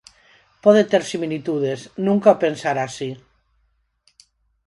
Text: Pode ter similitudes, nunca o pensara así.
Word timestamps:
Pode 0.63 0.83
ter 0.91 1.03
similitudes, 1.11 1.79
nunca 2.07 2.35
o 2.35 2.39
pensara 2.45 2.81
así. 2.85 3.11